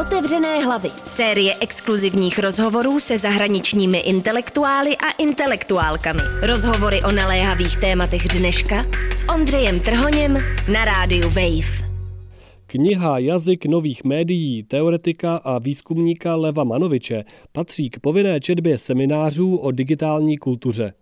Otevřené 0.00 0.64
hlavy. 0.64 0.88
Série 1.04 1.54
exkluzivních 1.60 2.38
rozhovorů 2.38 3.00
se 3.00 3.18
zahraničními 3.18 3.98
intelektuály 3.98 4.96
a 4.96 5.10
intelektuálkami. 5.18 6.20
Rozhovory 6.42 7.02
o 7.02 7.12
naléhavých 7.12 7.76
tématech 7.76 8.28
dneška 8.28 8.86
s 9.14 9.28
Ondřejem 9.28 9.80
Trhoněm 9.80 10.38
na 10.72 10.84
rádiu 10.84 11.28
Wave. 11.28 11.90
Kniha 12.66 13.18
Jazyk 13.18 13.66
nových 13.66 14.04
médií 14.04 14.62
teoretika 14.62 15.36
a 15.36 15.58
výzkumníka 15.58 16.36
Leva 16.36 16.64
Manoviče 16.64 17.24
patří 17.52 17.90
k 17.90 18.00
povinné 18.00 18.40
četbě 18.40 18.78
seminářů 18.78 19.56
o 19.56 19.70
digitální 19.70 20.38
kultuře. 20.38 20.92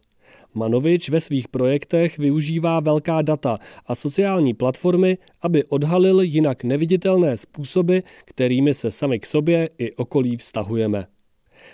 Manovič 0.58 1.08
ve 1.08 1.20
svých 1.20 1.48
projektech 1.48 2.18
využívá 2.18 2.80
velká 2.80 3.22
data 3.22 3.58
a 3.86 3.94
sociální 3.94 4.54
platformy, 4.54 5.18
aby 5.42 5.64
odhalil 5.64 6.20
jinak 6.20 6.64
neviditelné 6.64 7.36
způsoby, 7.36 7.98
kterými 8.24 8.74
se 8.74 8.90
sami 8.90 9.20
k 9.20 9.26
sobě 9.26 9.68
i 9.78 9.92
okolí 9.92 10.36
vztahujeme. 10.36 11.06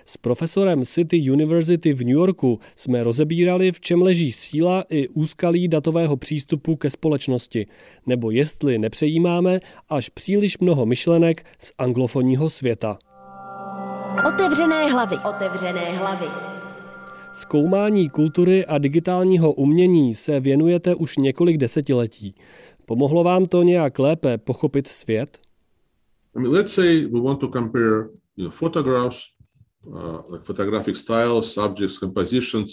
S 0.05 0.17
profesorem 0.17 0.85
City 0.85 1.31
University 1.31 1.93
v 1.93 1.99
New 1.99 2.17
Yorku 2.17 2.61
jsme 2.77 3.03
rozebírali, 3.03 3.73
v 3.73 3.81
čem 3.81 4.03
leží 4.03 4.33
síla 4.33 4.85
i 4.91 5.09
úskalí 5.09 5.69
datového 5.69 6.17
přístupu 6.17 6.77
ke 6.77 6.91
společnosti, 6.91 7.67
nebo 8.07 8.31
jestli 8.31 8.79
nepřejímáme 8.79 9.61
až 9.89 10.09
příliš 10.09 10.59
mnoho 10.59 10.87
myšlenek 10.87 11.47
z 11.59 11.73
anglofonního 11.79 12.51
světa. 12.51 12.99
Otevřené 14.29 14.93
hlavy. 14.93 15.17
Otevřené 15.29 15.97
hlavy. 15.99 16.54
Zkoumání 17.35 18.11
kultury 18.11 18.67
a 18.67 18.79
digitálního 18.79 19.53
umění 19.53 20.15
se 20.15 20.41
věnujete 20.41 20.95
už 20.95 21.17
několik 21.17 21.57
desetiletí. 21.57 22.35
Pomohlo 22.87 23.25
vám 23.25 23.47
to 23.47 23.63
nějak 23.63 23.99
lépe 23.99 24.39
pochopit 24.39 24.87
svět? 24.87 25.39
I 26.37 26.41
mean, 26.41 26.55
let's 26.55 26.73
say 26.73 27.07
we 27.07 27.21
want 27.21 27.41
to 27.41 27.49
compare 27.49 28.09
you 28.37 28.45
know, 28.45 28.51
photographs, 28.51 29.19
uh, 29.87 30.33
like 30.33 30.45
photographic 30.45 30.99
styles, 30.99 31.53
subjects, 31.53 31.99
compositions, 31.99 32.71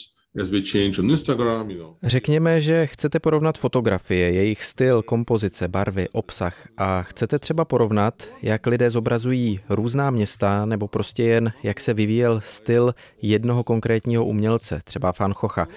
Řekněme, 2.04 2.62
že 2.62 2.88
chcete 2.88 3.20
porovnat 3.20 3.58
fotografie, 3.58 4.32
jejich 4.32 4.64
styl, 4.64 5.02
kompozice, 5.02 5.68
barvy, 5.68 6.10
obsah 6.10 6.68
a 6.78 7.04
chcete 7.04 7.40
třeba 7.40 7.66
porovnat, 7.66 8.24
jak 8.42 8.68
lidé 8.68 8.92
zobrazují 8.92 9.60
různá 9.70 10.12
města 10.12 10.66
nebo 10.66 10.88
prostě 10.88 11.24
jen, 11.24 11.54
jak 11.64 11.80
se 11.80 11.94
vyvíjel 11.94 12.40
styl 12.44 12.96
jednoho 13.22 13.64
konkrétního 13.64 14.26
umělce, 14.26 14.80
třeba 14.84 15.14
Van 15.20 15.32
Gogha. 15.32 15.68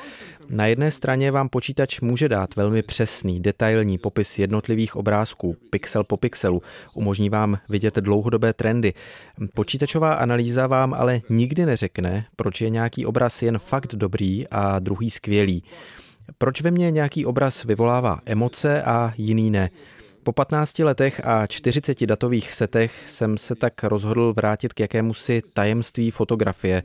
Na 0.51 0.67
jedné 0.67 0.91
straně 0.91 1.31
vám 1.31 1.49
počítač 1.49 2.01
může 2.01 2.29
dát 2.29 2.57
velmi 2.57 2.83
přesný, 2.83 3.41
detailní 3.41 3.99
popis 3.99 4.39
jednotlivých 4.39 4.97
obrázků, 4.97 5.57
pixel 5.71 6.05
po 6.05 6.17
pixelu, 6.17 6.63
umožní 6.95 7.31
vám 7.31 7.59
vidět 7.69 7.97
dlouhodobé 7.97 8.53
trendy. 8.53 8.95
Počítačová 9.55 10.15
analýza 10.15 10.67
vám 10.67 10.95
ale 10.95 11.21
nikdy 11.31 11.67
neřekne, 11.67 12.27
proč 12.37 12.61
je 12.61 12.71
nějaký 12.71 13.07
obraz 13.07 13.43
jen 13.43 13.59
fakt 13.59 13.95
dobrý 13.95 14.44
a 14.51 14.79
druhý 14.79 15.11
skvělý. 15.11 15.63
Proč 16.39 16.61
ve 16.61 16.71
mně 16.71 16.91
nějaký 16.91 17.27
obraz 17.27 17.65
vyvolává 17.65 18.21
emoce 18.27 18.83
a 18.83 19.13
jiný 19.17 19.51
ne? 19.51 19.71
Po 20.23 20.33
15 20.33 20.79
letech 20.79 21.21
a 21.25 21.47
40 21.47 22.07
datových 22.07 22.53
setech 22.53 22.93
jsem 23.11 23.39
se 23.39 23.55
tak 23.55 23.85
rozhodl 23.85 24.33
vrátit 24.33 24.73
k 24.73 24.81
jakémusi 24.81 25.43
tajemství 25.53 26.11
fotografie, 26.11 26.83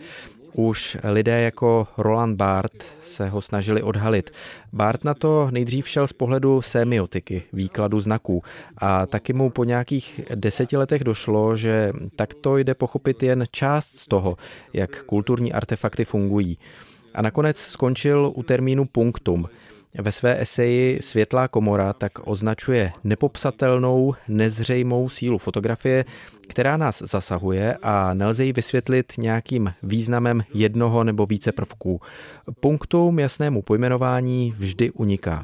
už 0.54 0.98
lidé 1.04 1.42
jako 1.42 1.88
Roland 1.98 2.38
Barth 2.38 2.86
se 3.02 3.30
ho 3.30 3.42
snažili 3.42 3.82
odhalit. 3.82 4.32
Barth 4.74 5.04
na 5.04 5.14
to 5.14 5.48
nejdřív 5.52 5.88
šel 5.88 6.08
z 6.08 6.14
pohledu 6.14 6.62
semiotiky, 6.62 7.44
výkladu 7.54 8.00
znaků 8.02 8.44
a 8.78 9.06
taky 9.06 9.34
mu 9.34 9.50
po 9.50 9.64
nějakých 9.64 10.22
deseti 10.36 10.78
letech 10.78 11.04
došlo, 11.04 11.56
že 11.56 11.92
takto 12.16 12.58
jde 12.58 12.74
pochopit 12.74 13.24
jen 13.24 13.46
část 13.52 14.00
z 14.00 14.08
toho, 14.08 14.38
jak 14.74 15.04
kulturní 15.04 15.54
artefakty 15.54 16.06
fungují. 16.06 16.58
A 17.14 17.22
nakonec 17.22 17.58
skončil 17.58 18.32
u 18.36 18.44
termínu 18.44 18.86
punktum– 18.86 19.46
ve 19.94 20.12
své 20.12 20.42
eseji 20.42 21.02
Světlá 21.02 21.48
komora 21.48 21.94
tak 21.94 22.12
označuje 22.28 22.92
nepopsatelnou, 23.04 24.16
nezřejmou 24.28 25.10
sílu 25.10 25.38
fotografie, 25.38 26.06
která 26.48 26.78
nás 26.78 27.02
zasahuje 27.02 27.78
a 27.82 28.14
nelze 28.14 28.46
ji 28.46 28.54
vysvětlit 28.54 29.14
nějakým 29.18 29.74
významem 29.84 30.44
jednoho 30.54 31.04
nebo 31.04 31.26
více 31.26 31.52
prvků. 31.52 32.02
Punktum 32.60 33.20
jasnému 33.20 33.62
pojmenování 33.62 34.54
vždy 34.58 34.92
uniká. 34.92 35.44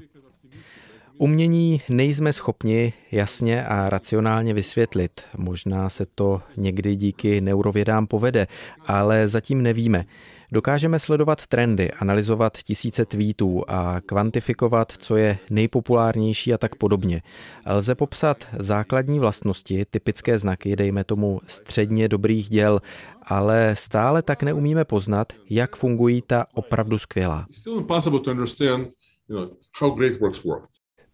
Umění 1.17 1.81
nejsme 1.89 2.33
schopni 2.33 2.93
jasně 3.11 3.65
a 3.65 3.89
racionálně 3.89 4.53
vysvětlit. 4.53 5.21
Možná 5.37 5.89
se 5.89 6.05
to 6.15 6.41
někdy 6.57 6.95
díky 6.95 7.41
neurovědám 7.41 8.07
povede, 8.07 8.47
ale 8.85 9.27
zatím 9.27 9.61
nevíme. 9.61 10.05
Dokážeme 10.51 10.99
sledovat 10.99 11.47
trendy, 11.47 11.91
analyzovat 11.91 12.57
tisíce 12.57 13.05
tweetů 13.05 13.63
a 13.67 14.01
kvantifikovat, 14.05 14.91
co 14.91 15.15
je 15.15 15.37
nejpopulárnější 15.49 16.53
a 16.53 16.57
tak 16.57 16.75
podobně. 16.75 17.21
Lze 17.67 17.95
popsat 17.95 18.47
základní 18.59 19.19
vlastnosti, 19.19 19.85
typické 19.89 20.37
znaky, 20.37 20.75
dejme 20.75 21.03
tomu 21.03 21.39
středně 21.47 22.07
dobrých 22.07 22.49
děl, 22.49 22.79
ale 23.23 23.75
stále 23.77 24.21
tak 24.21 24.43
neumíme 24.43 24.85
poznat, 24.85 25.33
jak 25.49 25.75
fungují 25.75 26.21
ta 26.27 26.45
opravdu 26.53 26.97
skvělá. 26.97 27.47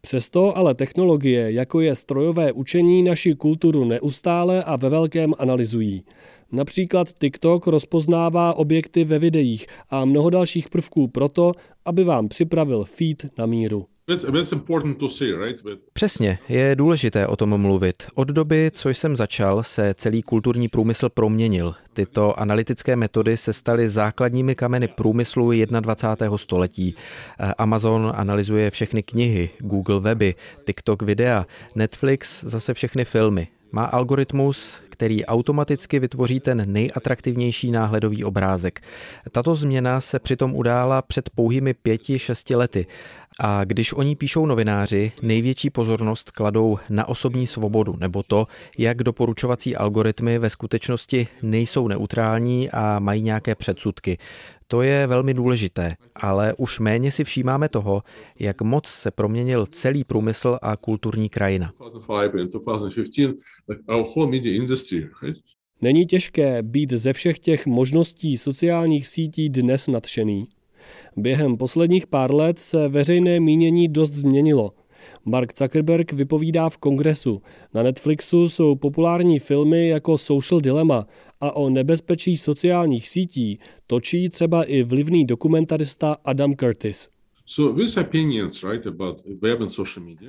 Přesto 0.01 0.57
ale 0.57 0.75
technologie, 0.75 1.51
jako 1.51 1.81
je 1.81 1.95
strojové 1.95 2.51
učení, 2.51 3.03
naši 3.03 3.35
kulturu 3.35 3.85
neustále 3.85 4.63
a 4.63 4.75
ve 4.75 4.89
velkém 4.89 5.33
analyzují. 5.39 6.03
Například 6.51 7.07
TikTok 7.19 7.67
rozpoznává 7.67 8.53
objekty 8.53 9.03
ve 9.03 9.19
videích 9.19 9.67
a 9.89 10.05
mnoho 10.05 10.29
dalších 10.29 10.69
prvků 10.69 11.07
proto, 11.07 11.51
aby 11.85 12.03
vám 12.03 12.27
připravil 12.27 12.83
feed 12.83 13.37
na 13.37 13.45
míru. 13.45 13.85
Přesně, 15.93 16.39
je 16.49 16.75
důležité 16.75 17.27
o 17.27 17.35
tom 17.35 17.61
mluvit. 17.61 18.03
Od 18.15 18.27
doby, 18.27 18.71
co 18.73 18.89
jsem 18.89 19.15
začal, 19.15 19.63
se 19.63 19.93
celý 19.93 20.21
kulturní 20.21 20.67
průmysl 20.67 21.09
proměnil. 21.09 21.73
Tyto 21.93 22.39
analytické 22.39 22.95
metody 22.95 23.37
se 23.37 23.53
staly 23.53 23.89
základními 23.89 24.55
kameny 24.55 24.87
průmyslu 24.87 25.51
21. 25.51 26.37
století. 26.37 26.95
Amazon 27.57 28.11
analyzuje 28.15 28.71
všechny 28.71 29.03
knihy, 29.03 29.49
Google 29.59 29.99
weby, 29.99 30.35
TikTok 30.65 31.01
videa, 31.01 31.45
Netflix 31.75 32.43
zase 32.43 32.73
všechny 32.73 33.05
filmy. 33.05 33.47
Má 33.71 33.83
algoritmus, 33.83 34.81
který 34.89 35.25
automaticky 35.25 35.99
vytvoří 35.99 36.39
ten 36.39 36.63
nejatraktivnější 36.65 37.71
náhledový 37.71 38.23
obrázek. 38.23 38.81
Tato 39.31 39.55
změna 39.55 40.01
se 40.01 40.19
přitom 40.19 40.55
udála 40.55 41.01
před 41.01 41.29
pouhými 41.29 41.73
pěti, 41.73 42.19
šesti 42.19 42.55
lety. 42.55 42.85
A 43.43 43.63
když 43.63 43.93
o 43.93 44.01
ní 44.01 44.15
píšou 44.15 44.45
novináři, 44.45 45.11
největší 45.21 45.69
pozornost 45.69 46.31
kladou 46.31 46.77
na 46.89 47.07
osobní 47.07 47.47
svobodu, 47.47 47.95
nebo 47.99 48.23
to, 48.23 48.47
jak 48.77 49.03
doporučovací 49.03 49.75
algoritmy 49.75 50.39
ve 50.39 50.49
skutečnosti 50.49 51.27
nejsou 51.41 51.87
neutrální 51.87 52.69
a 52.69 52.99
mají 52.99 53.21
nějaké 53.21 53.55
předsudky. 53.55 54.17
To 54.67 54.81
je 54.81 55.07
velmi 55.07 55.33
důležité, 55.33 55.95
ale 56.15 56.53
už 56.57 56.79
méně 56.79 57.11
si 57.11 57.23
všímáme 57.23 57.69
toho, 57.69 58.03
jak 58.39 58.61
moc 58.61 58.87
se 58.87 59.11
proměnil 59.11 59.65
celý 59.65 60.03
průmysl 60.03 60.57
a 60.61 60.77
kulturní 60.77 61.29
krajina. 61.29 61.73
Není 65.81 66.05
těžké 66.05 66.63
být 66.63 66.91
ze 66.91 67.13
všech 67.13 67.39
těch 67.39 67.65
možností 67.65 68.37
sociálních 68.37 69.07
sítí 69.07 69.49
dnes 69.49 69.87
nadšený. 69.87 70.47
Během 71.17 71.57
posledních 71.57 72.07
pár 72.07 72.33
let 72.33 72.59
se 72.59 72.87
veřejné 72.87 73.39
mínění 73.39 73.87
dost 73.87 74.11
změnilo. 74.11 74.71
Mark 75.25 75.57
Zuckerberg 75.57 76.13
vypovídá 76.13 76.69
v 76.69 76.77
kongresu. 76.77 77.41
Na 77.73 77.83
Netflixu 77.83 78.49
jsou 78.49 78.75
populární 78.75 79.39
filmy 79.39 79.87
jako 79.87 80.17
Social 80.17 80.61
Dilemma 80.61 81.07
a 81.41 81.55
o 81.55 81.69
nebezpečí 81.69 82.37
sociálních 82.37 83.09
sítí 83.09 83.59
točí 83.87 84.29
třeba 84.29 84.63
i 84.63 84.83
vlivný 84.83 85.25
dokumentarista 85.25 86.17
Adam 86.25 86.53
Curtis. 86.55 87.09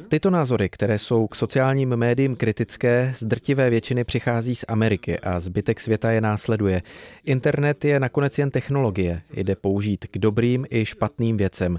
Tyto 0.09 0.31
názory, 0.31 0.69
které 0.69 0.99
jsou 0.99 1.27
k 1.27 1.35
sociálním 1.35 1.97
médiím 1.97 2.37
kritické, 2.37 3.13
z 3.17 3.25
drtivé 3.25 3.71
většiny 3.71 4.05
přichází 4.05 4.55
z 4.55 4.65
Ameriky 4.69 5.19
a 5.21 5.41
zbytek 5.41 5.81
světa 5.81 6.11
je 6.11 6.21
následuje. 6.21 6.83
Internet 7.25 7.85
je 7.85 8.01
nakonec 8.01 8.39
jen 8.39 8.51
technologie, 8.51 9.23
jde 9.35 9.57
použít 9.57 10.07
k 10.11 10.19
dobrým 10.19 10.67
i 10.71 10.87
špatným 10.87 11.37
věcem. 11.37 11.79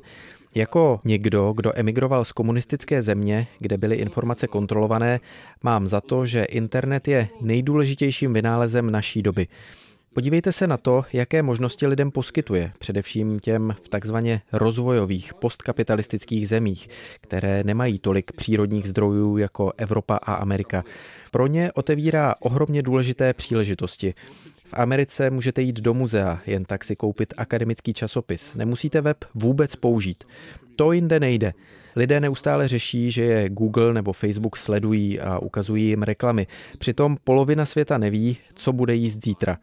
Jako 0.56 1.02
někdo, 1.06 1.54
kdo 1.56 1.72
emigroval 1.76 2.26
z 2.26 2.32
komunistické 2.32 3.02
země, 3.02 3.48
kde 3.60 3.78
byly 3.78 3.96
informace 3.96 4.48
kontrolované, 4.48 5.20
mám 5.64 5.88
za 5.88 6.02
to, 6.02 6.26
že 6.26 6.44
internet 6.44 7.08
je 7.08 7.28
nejdůležitějším 7.42 8.34
vynálezem 8.34 8.92
naší 8.92 9.22
doby. 9.22 9.48
Podívejte 10.14 10.52
se 10.52 10.68
na 10.68 10.78
to, 10.78 11.06
jaké 11.14 11.42
možnosti 11.42 11.88
lidem 11.88 12.12
poskytuje, 12.12 12.72
především 12.80 13.40
těm 13.40 13.76
v 13.84 13.90
takzvaně 13.90 14.42
rozvojových 14.52 15.34
postkapitalistických 15.34 16.48
zemích, 16.48 16.88
které 17.22 17.64
nemají 17.64 18.00
tolik 18.00 18.32
přírodních 18.32 18.88
zdrojů 18.88 19.38
jako 19.38 19.74
Evropa 19.78 20.16
a 20.16 20.34
Amerika. 20.34 20.84
Pro 21.32 21.48
ně 21.48 21.72
otevírá 21.72 22.36
ohromně 22.40 22.82
důležité 22.82 23.34
příležitosti. 23.34 24.14
V 24.66 24.74
Americe 24.74 25.30
můžete 25.30 25.62
jít 25.62 25.80
do 25.80 25.94
muzea, 25.94 26.40
jen 26.46 26.66
tak 26.66 26.84
si 26.84 26.96
koupit 26.96 27.34
akademický 27.38 27.94
časopis. 27.94 28.56
Nemusíte 28.56 29.02
web 29.02 29.26
vůbec 29.36 29.76
použít. 29.76 30.24
To 30.76 30.92
jinde 30.92 31.20
nejde. 31.20 31.54
Lidé 31.96 32.20
neustále 32.20 32.68
řeší, 32.68 33.12
že 33.12 33.22
je 33.22 33.50
Google 33.50 33.94
nebo 33.94 34.14
Facebook 34.14 34.58
sledují 34.58 35.20
a 35.20 35.40
ukazují 35.40 35.88
jim 35.88 36.04
reklamy. 36.04 36.48
Přitom 36.78 37.18
polovina 37.24 37.66
světa 37.66 37.98
neví, 37.98 38.38
co 38.56 38.74
bude 38.74 38.96
jíst 38.96 39.24
zítra. 39.24 39.58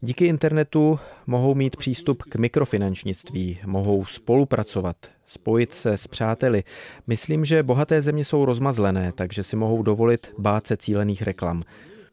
Díky 0.00 0.26
internetu 0.26 0.98
mohou 1.26 1.54
mít 1.54 1.76
přístup 1.76 2.22
k 2.22 2.36
mikrofinančnictví, 2.36 3.58
mohou 3.66 4.04
spolupracovat, 4.04 4.96
spojit 5.26 5.74
se 5.74 5.92
s 5.92 6.06
přáteli. 6.06 6.64
Myslím, 7.06 7.44
že 7.44 7.62
bohaté 7.62 8.02
země 8.02 8.24
jsou 8.24 8.44
rozmazlené, 8.44 9.12
takže 9.12 9.42
si 9.42 9.56
mohou 9.56 9.82
dovolit 9.82 10.32
bát 10.38 10.66
se 10.66 10.76
cílených 10.76 11.22
reklam. 11.22 11.62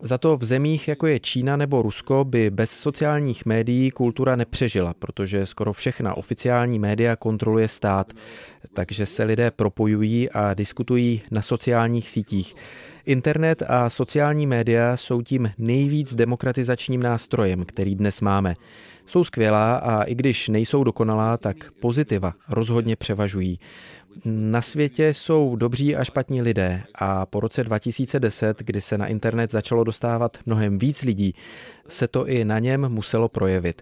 Za 0.05 0.17
to 0.17 0.37
v 0.37 0.43
zemích, 0.43 0.87
jako 0.87 1.07
je 1.07 1.19
Čína 1.19 1.57
nebo 1.57 1.81
Rusko, 1.81 2.23
by 2.23 2.49
bez 2.49 2.71
sociálních 2.71 3.45
médií 3.45 3.91
kultura 3.91 4.35
nepřežila, 4.35 4.93
protože 4.93 5.45
skoro 5.45 5.73
všechna 5.73 6.17
oficiální 6.17 6.79
média 6.79 7.15
kontroluje 7.15 7.67
stát, 7.67 8.13
takže 8.73 9.05
se 9.05 9.23
lidé 9.23 9.51
propojují 9.51 10.29
a 10.29 10.53
diskutují 10.53 11.21
na 11.31 11.41
sociálních 11.41 12.09
sítích. 12.09 12.55
Internet 13.05 13.63
a 13.67 13.89
sociální 13.89 14.47
média 14.47 14.97
jsou 14.97 15.21
tím 15.21 15.51
nejvíc 15.57 16.15
demokratizačním 16.15 17.03
nástrojem, 17.03 17.65
který 17.65 17.95
dnes 17.95 18.21
máme. 18.21 18.55
Jsou 19.05 19.23
skvělá 19.23 19.75
a 19.75 20.03
i 20.03 20.15
když 20.15 20.49
nejsou 20.49 20.83
dokonalá, 20.83 21.37
tak 21.37 21.71
pozitiva 21.79 22.33
rozhodně 22.49 22.95
převažují. 22.95 23.59
Na 24.25 24.61
světě 24.61 25.13
jsou 25.13 25.55
dobří 25.55 25.95
a 25.95 26.03
špatní 26.03 26.41
lidé 26.41 26.83
a 26.95 27.25
po 27.25 27.39
roce 27.39 27.63
2010, 27.63 28.59
kdy 28.59 28.81
se 28.81 28.97
na 28.97 29.07
internet 29.07 29.51
začalo 29.51 29.83
dostávat 29.83 30.37
mnohem 30.45 30.79
víc 30.79 31.01
lidí, 31.01 31.33
se 31.87 32.07
to 32.07 32.27
i 32.27 32.45
na 32.45 32.59
něm 32.59 32.89
muselo 32.89 33.29
projevit. 33.29 33.81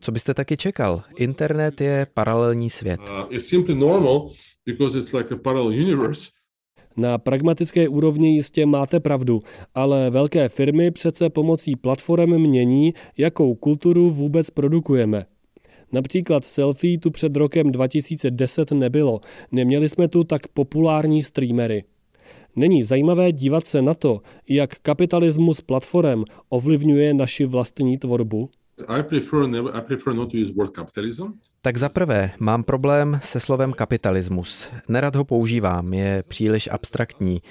Co 0.00 0.12
byste 0.12 0.34
taky 0.34 0.56
čekal? 0.56 1.02
Internet 1.16 1.80
je 1.80 2.06
paralelní 2.14 2.70
svět. 2.70 3.00
Uh, 3.00 3.36
na 6.96 7.18
pragmatické 7.18 7.88
úrovni 7.88 8.34
jistě 8.34 8.66
máte 8.66 9.00
pravdu, 9.00 9.42
ale 9.74 10.10
velké 10.10 10.48
firmy 10.48 10.90
přece 10.90 11.30
pomocí 11.30 11.76
platform 11.76 12.40
mění, 12.40 12.94
jakou 13.18 13.54
kulturu 13.54 14.10
vůbec 14.10 14.50
produkujeme. 14.50 15.26
Například 15.92 16.44
selfie 16.44 16.98
tu 16.98 17.10
před 17.10 17.36
rokem 17.36 17.72
2010 17.72 18.70
nebylo, 18.70 19.20
neměli 19.52 19.88
jsme 19.88 20.08
tu 20.08 20.24
tak 20.24 20.48
populární 20.48 21.22
streamery. 21.22 21.84
Není 22.56 22.82
zajímavé 22.82 23.32
dívat 23.32 23.66
se 23.66 23.82
na 23.82 23.94
to, 23.94 24.20
jak 24.48 24.74
kapitalismus 24.82 25.60
platform 25.60 26.24
ovlivňuje 26.48 27.14
naši 27.14 27.44
vlastní 27.44 27.98
tvorbu? 27.98 28.50
I 28.88 29.02
prefer, 29.02 29.38
I 29.72 29.80
prefer 29.80 30.14
not 30.14 30.30
to 30.30 30.36
use 30.36 30.52
word 30.52 30.70
capitalism. 30.76 31.24
Tak 31.62 31.76
za 31.76 31.88
prvé, 31.88 32.30
mám 32.38 32.62
problém 32.62 33.20
se 33.22 33.40
slovem 33.40 33.72
kapitalismus. 33.72 34.70
Nerad 34.88 35.16
ho 35.16 35.24
používám, 35.24 35.94
je 35.94 36.22
příliš 36.28 36.68
abstraktní. 36.72 37.42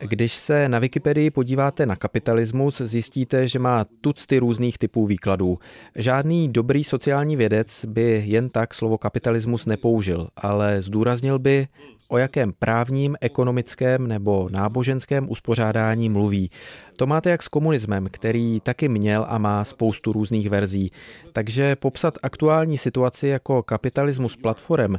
Když 0.00 0.32
se 0.32 0.68
na 0.68 0.78
Wikipedii 0.78 1.30
podíváte 1.30 1.86
na 1.86 1.96
kapitalismus, 1.96 2.80
zjistíte, 2.80 3.48
že 3.48 3.58
má 3.58 3.86
tucty 4.00 4.38
různých 4.38 4.78
typů 4.78 5.06
výkladů. 5.06 5.58
Žádný 5.96 6.48
dobrý 6.48 6.84
sociální 6.84 7.36
vědec 7.36 7.84
by 7.84 8.22
jen 8.26 8.48
tak 8.48 8.74
slovo 8.74 8.98
kapitalismus 8.98 9.66
nepoužil, 9.66 10.28
ale 10.36 10.82
zdůraznil 10.82 11.38
by, 11.38 11.66
o 12.08 12.18
jakém 12.18 12.52
právním, 12.52 13.16
ekonomickém 13.20 14.06
nebo 14.06 14.48
náboženském 14.52 15.30
uspořádání 15.30 16.08
mluví. 16.08 16.50
To 16.96 17.06
máte 17.06 17.30
jak 17.30 17.42
s 17.42 17.48
komunismem, 17.48 18.08
který 18.10 18.60
taky 18.60 18.88
měl 18.88 19.26
a 19.28 19.38
má 19.38 19.64
spoustu 19.64 20.12
různých 20.12 20.50
verzí. 20.50 20.92
Takže 21.32 21.76
popsat 21.76 22.18
aktuální 22.22 22.78
situaci 22.78 23.28
jako 23.28 23.62
kapitalismus 23.62 24.36
platform 24.36 24.94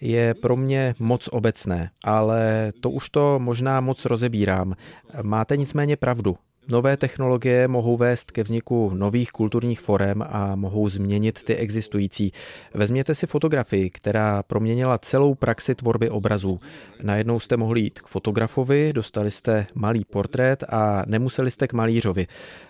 je 0.00 0.34
pro 0.34 0.56
mě 0.56 0.94
moc 0.98 1.28
obecné, 1.28 1.90
ale 2.04 2.72
to 2.80 2.90
už 2.90 3.10
to 3.10 3.38
možná 3.38 3.80
moc 3.80 4.04
rozebírám. 4.04 4.74
Máte 5.22 5.56
nicméně 5.56 5.96
pravdu. 5.96 6.36
Nové 6.68 6.96
technologie 6.96 7.68
mohou 7.68 7.96
vést 7.96 8.30
ke 8.30 8.42
vzniku 8.42 8.90
nových 8.94 9.32
kulturních 9.32 9.80
forem 9.80 10.24
a 10.28 10.56
mohou 10.56 10.88
změnit 10.88 11.42
ty 11.44 11.56
existující. 11.56 12.32
Vezměte 12.74 13.14
si 13.14 13.26
fotografii, 13.26 13.90
která 13.90 14.42
proměnila 14.42 14.98
celou 14.98 15.34
praxi 15.34 15.74
tvorby 15.74 16.10
obrazů. 16.10 16.60
Najednou 17.02 17.40
jste 17.40 17.56
mohli 17.56 17.80
jít 17.80 18.00
k 18.00 18.06
fotografovi, 18.06 18.92
dostali 18.92 19.30
jste 19.30 19.66
malý 19.74 20.04
portrét 20.04 20.64
a 20.68 21.02
nemuseli 21.06 21.50
jste 21.50 21.68
k 21.68 21.72
malířovi. 21.72 22.26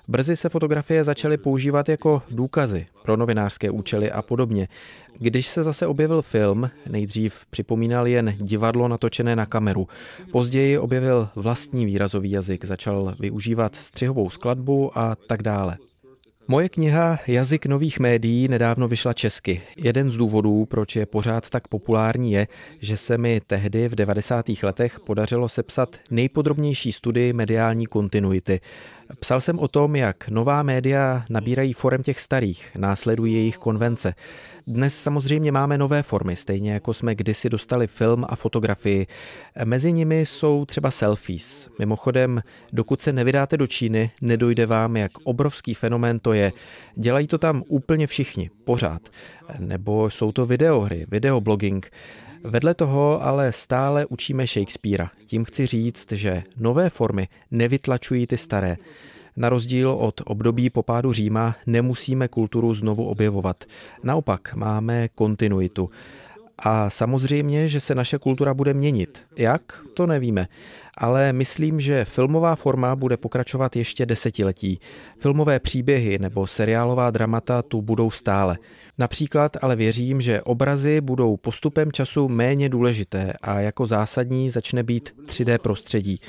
Brzy 0.08 0.36
se 0.36 0.48
fotografie 0.48 1.04
začaly 1.04 1.36
používat 1.36 1.88
jako 1.88 2.22
důkazy 2.30 2.86
pro 3.02 3.16
novinářské 3.16 3.70
účely 3.70 4.10
a 4.10 4.22
podobně. 4.22 4.68
Když 5.18 5.46
se 5.46 5.62
zase 5.62 5.86
objevil 5.86 6.22
film, 6.22 6.70
nejdřív 6.90 7.44
připomínal 7.50 8.06
jen 8.06 8.34
divadlo 8.38 8.88
natočené 8.88 9.36
na 9.36 9.46
kameru. 9.46 9.88
Později 10.32 10.78
objevil 10.78 11.28
vlastní 11.36 11.86
výrazový 11.86 12.30
jazyk, 12.30 12.64
začal 12.64 13.14
využívat 13.20 13.74
střihovou 13.74 14.30
skladbu 14.30 14.98
a 14.98 15.16
tak 15.26 15.42
dále. 15.42 15.76
Moje 16.48 16.68
kniha 16.68 17.18
Jazyk 17.26 17.66
nových 17.66 18.00
médií 18.00 18.48
nedávno 18.48 18.88
vyšla 18.88 19.12
česky. 19.12 19.62
Jeden 19.76 20.10
z 20.10 20.16
důvodů, 20.16 20.66
proč 20.66 20.96
je 20.96 21.06
pořád 21.06 21.50
tak 21.50 21.68
populární, 21.68 22.32
je, 22.32 22.46
že 22.80 22.96
se 22.96 23.18
mi 23.18 23.40
tehdy 23.46 23.88
v 23.88 23.94
90. 23.94 24.46
letech 24.62 25.00
podařilo 25.00 25.48
sepsat 25.48 25.96
nejpodrobnější 26.10 26.92
studii 26.92 27.32
mediální 27.32 27.86
kontinuity. 27.86 28.60
Psal 29.20 29.40
jsem 29.40 29.58
o 29.58 29.68
tom, 29.68 29.96
jak 29.96 30.28
nová 30.28 30.62
média 30.62 31.24
nabírají 31.30 31.72
forem 31.72 32.02
těch 32.02 32.20
starých, 32.20 32.70
následují 32.78 33.34
jejich 33.34 33.58
konvence. 33.58 34.14
Dnes 34.66 35.02
samozřejmě 35.02 35.52
máme 35.52 35.78
nové 35.78 36.02
formy, 36.02 36.36
stejně 36.36 36.72
jako 36.72 36.94
jsme 36.94 37.14
kdysi 37.14 37.48
dostali 37.48 37.86
film 37.86 38.24
a 38.28 38.36
fotografii. 38.36 39.06
Mezi 39.64 39.92
nimi 39.92 40.20
jsou 40.20 40.64
třeba 40.64 40.90
selfies. 40.90 41.70
Mimochodem, 41.78 42.42
dokud 42.72 43.00
se 43.00 43.12
nevydáte 43.12 43.56
do 43.56 43.66
Číny, 43.66 44.10
nedojde 44.20 44.66
vám, 44.66 44.96
jak 44.96 45.12
obrovský 45.24 45.74
fenomén 45.74 46.18
to 46.18 46.32
je. 46.32 46.52
Dělají 46.96 47.26
to 47.26 47.38
tam 47.38 47.62
úplně 47.68 48.06
všichni, 48.06 48.50
pořád. 48.64 49.08
Nebo 49.58 50.10
jsou 50.10 50.32
to 50.32 50.46
videohry, 50.46 51.06
videoblogging. 51.08 51.90
Vedle 52.44 52.74
toho 52.74 53.22
ale 53.24 53.52
stále 53.52 54.06
učíme 54.06 54.46
Shakespearea. 54.46 55.10
Tím 55.24 55.44
chci 55.44 55.66
říct, 55.66 56.12
že 56.12 56.42
nové 56.56 56.90
formy 56.90 57.28
nevytlačují 57.50 58.26
ty 58.26 58.36
staré. 58.36 58.76
Na 59.36 59.48
rozdíl 59.48 59.90
od 59.90 60.20
období 60.24 60.70
popádu 60.70 61.12
Říma 61.12 61.56
nemusíme 61.66 62.28
kulturu 62.28 62.74
znovu 62.74 63.06
objevovat. 63.06 63.64
Naopak 64.02 64.54
máme 64.54 65.08
kontinuitu. 65.08 65.90
A 66.58 66.90
samozřejmě, 66.90 67.68
že 67.68 67.80
se 67.80 67.94
naše 67.94 68.18
kultura 68.18 68.54
bude 68.54 68.74
měnit. 68.74 69.24
Jak? 69.36 69.84
To 69.94 70.06
nevíme. 70.06 70.48
Ale 70.98 71.32
myslím, 71.32 71.80
že 71.80 72.04
filmová 72.04 72.56
forma 72.56 72.96
bude 72.96 73.16
pokračovat 73.16 73.76
ještě 73.76 74.06
desetiletí. 74.06 74.80
Filmové 75.18 75.60
příběhy 75.60 76.18
nebo 76.18 76.46
seriálová 76.46 77.10
dramata 77.10 77.62
tu 77.62 77.82
budou 77.82 78.10
stále. 78.10 78.58
Například 78.98 79.56
ale 79.62 79.76
věřím, 79.76 80.20
že 80.20 80.42
obrazy 80.42 81.00
budou 81.00 81.36
postupem 81.36 81.92
času 81.92 82.28
méně 82.28 82.68
důležité 82.68 83.32
a 83.42 83.60
jako 83.60 83.86
zásadní 83.86 84.50
začne 84.50 84.82
být 84.82 85.14
3D 85.26 85.58
prostředí. 85.58 86.20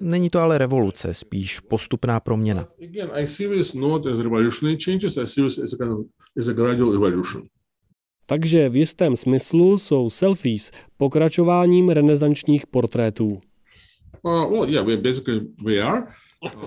Není 0.00 0.30
to 0.30 0.40
ale 0.40 0.58
revoluce, 0.58 1.14
spíš 1.14 1.60
postupná 1.60 2.20
proměna. 2.20 2.68
Takže 8.26 8.68
v 8.68 8.76
jistém 8.76 9.16
smyslu 9.16 9.78
jsou 9.78 10.10
selfies 10.10 10.70
pokračováním 10.96 11.88
renesančních 11.88 12.66
portrétů. 12.66 13.40
Uh, 14.22 14.66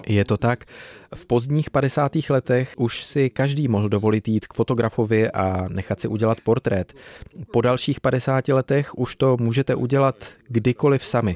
Je 0.08 0.26
to 0.26 0.38
tak. 0.38 0.66
V 1.16 1.26
pozdních 1.26 1.70
50. 1.70 2.12
letech 2.30 2.74
už 2.78 3.04
si 3.04 3.30
každý 3.30 3.68
mohl 3.68 3.90
dovolit 3.90 4.28
jít 4.28 4.48
k 4.48 4.54
fotografovi 4.54 5.32
a 5.32 5.68
nechat 5.70 6.00
si 6.00 6.08
udělat 6.08 6.42
portrét. 6.42 6.94
Po 7.54 7.62
dalších 7.62 8.00
50 8.02 8.48
letech 8.48 8.98
už 8.98 9.16
to 9.16 9.38
můžete 9.40 9.76
udělat 9.76 10.16
kdykoliv 10.48 11.04
sami. 11.04 11.36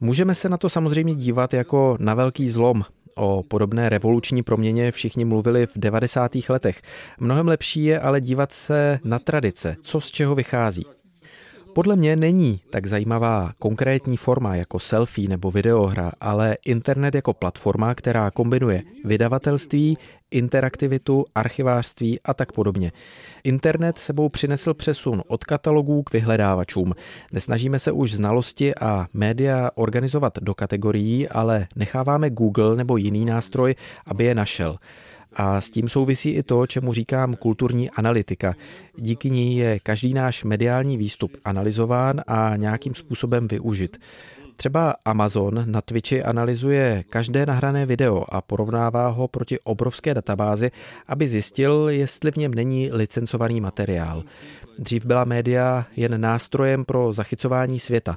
Můžeme 0.00 0.34
se 0.34 0.48
na 0.48 0.56
to 0.56 0.68
samozřejmě 0.68 1.14
dívat 1.14 1.54
jako 1.54 1.96
na 2.00 2.14
velký 2.14 2.50
zlom. 2.50 2.82
O 3.16 3.42
podobné 3.42 3.88
revoluční 3.88 4.42
proměně 4.42 4.92
všichni 4.92 5.24
mluvili 5.24 5.66
v 5.66 5.72
90. 5.76 6.30
letech. 6.48 6.82
Mnohem 7.20 7.48
lepší 7.48 7.84
je 7.84 8.00
ale 8.00 8.20
dívat 8.20 8.52
se 8.52 9.00
na 9.04 9.18
tradice, 9.18 9.76
co 9.82 10.00
z 10.00 10.10
čeho 10.10 10.34
vychází. 10.34 11.01
Podle 11.74 11.96
mě 11.96 12.16
není 12.16 12.60
tak 12.70 12.86
zajímavá 12.86 13.52
konkrétní 13.60 14.16
forma 14.16 14.56
jako 14.56 14.78
selfie 14.78 15.28
nebo 15.28 15.50
videohra, 15.50 16.12
ale 16.20 16.56
internet 16.64 17.14
jako 17.14 17.32
platforma, 17.32 17.94
která 17.94 18.30
kombinuje 18.30 18.82
vydavatelství, 19.04 19.98
interaktivitu, 20.30 21.24
archivářství 21.34 22.20
a 22.24 22.34
tak 22.34 22.52
podobně. 22.52 22.92
Internet 23.44 23.98
sebou 23.98 24.28
přinesl 24.28 24.74
přesun 24.74 25.22
od 25.26 25.44
katalogů 25.44 26.02
k 26.02 26.12
vyhledávačům. 26.12 26.94
Nesnažíme 27.32 27.78
se 27.78 27.92
už 27.92 28.14
znalosti 28.14 28.74
a 28.74 29.06
média 29.12 29.70
organizovat 29.74 30.38
do 30.40 30.54
kategorií, 30.54 31.28
ale 31.28 31.66
necháváme 31.76 32.30
Google 32.30 32.76
nebo 32.76 32.96
jiný 32.96 33.24
nástroj, 33.24 33.74
aby 34.06 34.24
je 34.24 34.34
našel. 34.34 34.76
A 35.34 35.60
s 35.60 35.70
tím 35.70 35.88
souvisí 35.88 36.30
i 36.30 36.42
to, 36.42 36.66
čemu 36.66 36.92
říkám 36.92 37.36
kulturní 37.36 37.90
analytika. 37.90 38.54
Díky 38.96 39.30
ní 39.30 39.56
je 39.56 39.78
každý 39.80 40.14
náš 40.14 40.44
mediální 40.44 40.96
výstup 40.96 41.36
analyzován 41.44 42.20
a 42.26 42.56
nějakým 42.56 42.94
způsobem 42.94 43.48
využit. 43.48 43.98
Třeba 44.56 44.94
Amazon 45.04 45.64
na 45.66 45.80
Twitchi 45.80 46.22
analyzuje 46.22 47.04
každé 47.08 47.46
nahrané 47.46 47.86
video 47.86 48.24
a 48.28 48.40
porovnává 48.40 49.08
ho 49.08 49.28
proti 49.28 49.60
obrovské 49.60 50.14
databázi, 50.14 50.70
aby 51.06 51.28
zjistil, 51.28 51.88
jestli 51.88 52.30
v 52.30 52.36
něm 52.36 52.54
není 52.54 52.90
licencovaný 52.92 53.60
materiál. 53.60 54.24
Dřív 54.78 55.04
byla 55.04 55.24
média 55.24 55.86
jen 55.96 56.20
nástrojem 56.20 56.84
pro 56.84 57.12
zachycování 57.12 57.80
světa. 57.80 58.16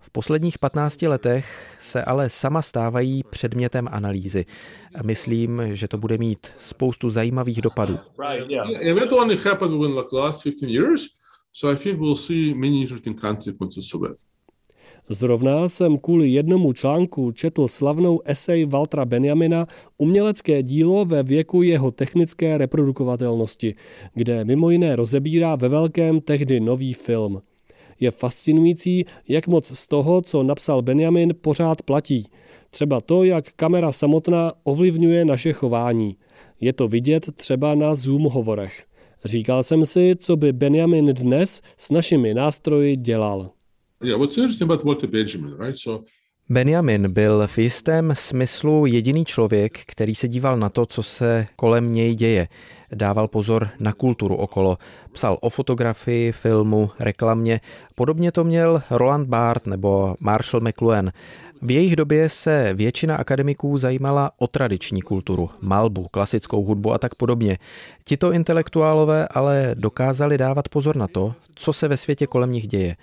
V 0.00 0.10
posledních 0.10 0.58
15 0.58 1.02
letech 1.02 1.76
se 1.80 2.04
ale 2.04 2.30
sama 2.30 2.62
stávají 2.62 3.22
předmětem 3.30 3.88
analýzy. 3.90 4.44
Myslím, 5.02 5.62
že 5.76 5.88
to 5.88 5.98
bude 5.98 6.18
mít 6.18 6.46
spoustu 6.58 7.10
zajímavých 7.10 7.62
dopadů. 7.62 7.98
Zrovna 15.08 15.68
jsem 15.68 15.98
kvůli 15.98 16.28
jednomu 16.28 16.72
článku 16.72 17.32
četl 17.32 17.68
slavnou 17.68 18.20
esej 18.24 18.64
Valtra 18.64 19.04
Benjamina 19.04 19.66
Umělecké 19.98 20.62
dílo 20.62 21.04
ve 21.04 21.22
věku 21.22 21.62
jeho 21.62 21.90
technické 21.90 22.58
reprodukovatelnosti, 22.58 23.74
kde 24.14 24.44
mimo 24.44 24.70
jiné 24.70 24.96
rozebírá 24.96 25.56
ve 25.56 25.68
velkém 25.68 26.20
tehdy 26.20 26.60
nový 26.60 26.94
film. 26.94 27.42
Je 28.00 28.10
fascinující, 28.10 29.04
jak 29.28 29.46
moc 29.46 29.66
z 29.66 29.86
toho, 29.86 30.22
co 30.22 30.42
napsal 30.42 30.82
Benjamin, 30.82 31.34
pořád 31.40 31.82
platí. 31.82 32.26
Třeba 32.70 33.00
to, 33.00 33.24
jak 33.24 33.52
kamera 33.56 33.92
samotná 33.92 34.52
ovlivňuje 34.64 35.24
naše 35.24 35.52
chování. 35.52 36.16
Je 36.60 36.72
to 36.72 36.88
vidět 36.88 37.32
třeba 37.34 37.74
na 37.74 37.94
Zoom 37.94 38.22
hovorech. 38.22 38.84
Říkal 39.24 39.62
jsem 39.62 39.86
si, 39.86 40.14
co 40.18 40.36
by 40.36 40.52
Benjamin 40.52 41.06
dnes 41.06 41.62
s 41.76 41.90
našimi 41.90 42.34
nástroji 42.34 42.96
dělal. 42.96 43.50
Benjamin 46.48 47.12
byl 47.12 47.46
v 47.46 47.58
jistém 47.58 48.12
smyslu 48.16 48.86
jediný 48.86 49.24
člověk, 49.24 49.78
který 49.86 50.14
se 50.14 50.28
díval 50.28 50.56
na 50.56 50.68
to, 50.68 50.86
co 50.86 51.02
se 51.02 51.46
kolem 51.56 51.92
něj 51.92 52.14
děje. 52.14 52.48
Dával 52.94 53.28
pozor 53.28 53.68
na 53.80 53.92
kulturu 53.92 54.36
okolo. 54.36 54.78
Psal 55.12 55.38
o 55.40 55.50
fotografii, 55.50 56.32
filmu, 56.32 56.90
reklamě. 57.00 57.60
Podobně 57.94 58.32
to 58.32 58.44
měl 58.44 58.82
Roland 58.90 59.28
Barthes 59.28 59.70
nebo 59.70 60.16
Marshall 60.20 60.60
McLuhan. 60.60 61.10
V 61.64 61.70
jejich 61.70 61.96
době 61.96 62.28
se 62.28 62.74
většina 62.74 63.16
akademiků 63.16 63.78
zajímala 63.78 64.30
o 64.38 64.46
tradiční 64.46 65.02
kulturu, 65.02 65.50
malbu, 65.60 66.08
klasickou 66.10 66.64
hudbu 66.64 66.92
a 66.92 66.98
tak 66.98 67.14
podobně. 67.14 67.58
Tito 68.04 68.32
intelektuálové 68.32 69.28
ale 69.28 69.74
dokázali 69.74 70.38
dávat 70.38 70.68
pozor 70.68 70.96
na 70.96 71.08
to, 71.08 71.34
co 71.54 71.72
se 71.72 71.88
ve 71.88 71.96
světě 71.96 72.26
kolem 72.26 72.50
nich 72.50 72.68
děje. 72.68 72.96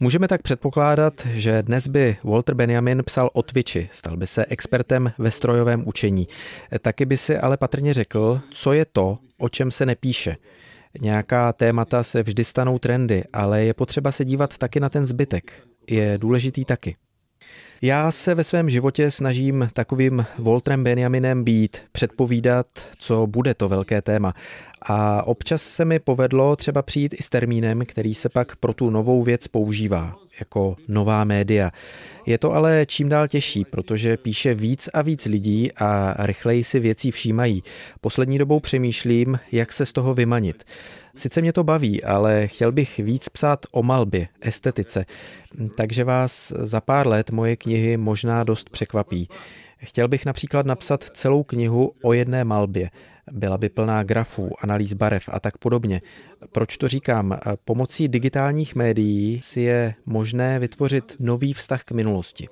Můžeme 0.00 0.28
tak 0.28 0.42
předpokládat, 0.42 1.26
že 1.26 1.62
dnes 1.62 1.88
by 1.88 2.16
Walter 2.24 2.54
Benjamin 2.54 3.02
psal 3.06 3.30
o 3.32 3.42
Twitchi, 3.42 3.88
stal 3.92 4.16
by 4.16 4.26
se 4.26 4.46
expertem 4.48 5.12
ve 5.18 5.30
strojovém 5.30 5.82
učení. 5.86 6.28
Taky 6.80 7.04
by 7.06 7.16
si 7.16 7.38
ale 7.38 7.56
patrně 7.56 7.94
řekl, 7.94 8.40
co 8.50 8.72
je 8.72 8.84
to, 8.92 9.18
o 9.38 9.48
čem 9.48 9.70
se 9.70 9.86
nepíše. 9.86 10.36
Nějaká 11.00 11.52
témata 11.52 12.02
se 12.02 12.22
vždy 12.22 12.44
stanou 12.44 12.78
trendy, 12.78 13.24
ale 13.32 13.64
je 13.64 13.74
potřeba 13.74 14.12
se 14.12 14.24
dívat 14.24 14.58
taky 14.58 14.80
na 14.80 14.88
ten 14.88 15.06
zbytek. 15.06 15.52
Je 15.90 16.18
důležitý 16.18 16.64
taky. 16.64 16.96
Já 17.82 18.10
se 18.10 18.34
ve 18.34 18.44
svém 18.44 18.70
životě 18.70 19.10
snažím 19.10 19.68
takovým 19.72 20.26
Voltrem 20.38 20.84
Benjaminem 20.84 21.44
být, 21.44 21.76
předpovídat, 21.92 22.66
co 22.98 23.26
bude 23.26 23.54
to 23.54 23.68
velké 23.68 24.02
téma. 24.02 24.34
A 24.82 25.26
občas 25.26 25.62
se 25.62 25.84
mi 25.84 25.98
povedlo 25.98 26.56
třeba 26.56 26.82
přijít 26.82 27.14
i 27.18 27.22
s 27.22 27.30
termínem, 27.30 27.82
který 27.86 28.14
se 28.14 28.28
pak 28.28 28.56
pro 28.56 28.74
tu 28.74 28.90
novou 28.90 29.22
věc 29.22 29.48
používá, 29.48 30.16
jako 30.38 30.76
nová 30.88 31.24
média. 31.24 31.70
Je 32.26 32.38
to 32.38 32.52
ale 32.52 32.86
čím 32.88 33.08
dál 33.08 33.28
těžší, 33.28 33.64
protože 33.64 34.16
píše 34.16 34.54
víc 34.54 34.88
a 34.94 35.02
víc 35.02 35.26
lidí 35.26 35.72
a 35.72 36.14
rychleji 36.26 36.64
si 36.64 36.80
věcí 36.80 37.10
všímají. 37.10 37.62
Poslední 38.00 38.38
dobou 38.38 38.60
přemýšlím, 38.60 39.38
jak 39.52 39.72
se 39.72 39.86
z 39.86 39.92
toho 39.92 40.14
vymanit. 40.14 40.64
Sice 41.16 41.40
mě 41.40 41.52
to 41.52 41.64
baví, 41.64 42.04
ale 42.04 42.46
chtěl 42.46 42.72
bych 42.72 42.98
víc 42.98 43.28
psát 43.28 43.66
o 43.70 43.82
malbě, 43.82 44.28
estetice, 44.40 45.04
takže 45.76 46.04
vás 46.04 46.52
za 46.56 46.80
pár 46.80 47.06
let 47.06 47.30
moje 47.30 47.56
knihy 47.56 47.96
možná 47.96 48.44
dost 48.44 48.70
překvapí. 48.70 49.28
Chtěl 49.78 50.08
bych 50.08 50.26
například 50.26 50.66
napsat 50.66 51.04
celou 51.04 51.42
knihu 51.42 51.92
o 52.02 52.12
jedné 52.12 52.44
malbě. 52.44 52.90
Byla 53.32 53.58
by 53.58 53.68
plná 53.68 54.02
grafů, 54.02 54.50
analýz 54.60 54.92
barev 54.92 55.28
a 55.32 55.40
tak 55.40 55.58
podobně. 55.58 56.02
Proč 56.52 56.76
to 56.76 56.88
říkám? 56.88 57.38
Pomocí 57.64 58.08
digitálních 58.08 58.74
médií 58.74 59.40
si 59.42 59.60
je 59.60 59.94
možné 60.06 60.58
vytvořit 60.58 61.16
nový 61.18 61.52
vztah 61.52 61.84
k 61.84 61.92
minulosti. 61.92 62.46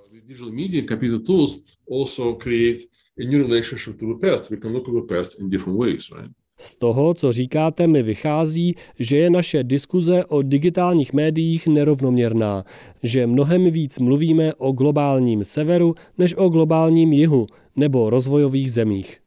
Z 6.59 6.77
toho, 6.77 7.15
co 7.15 7.33
říkáte, 7.33 7.87
mi 7.87 8.03
vychází, 8.03 8.75
že 8.99 9.17
je 9.17 9.31
naše 9.31 9.65
diskuze 9.65 10.25
o 10.25 10.43
digitálních 10.43 11.13
médiích 11.13 11.67
nerovnoměrná, 11.67 12.65
že 13.03 13.27
mnohem 13.27 13.71
víc 13.71 13.99
mluvíme 13.99 14.55
o 14.55 14.73
globálním 14.73 15.45
severu 15.45 15.95
než 16.19 16.35
o 16.37 16.49
globálním 16.49 17.13
jihu 17.13 17.47
nebo 17.77 18.11
rozvojových 18.11 18.73
zemích. 18.73 19.23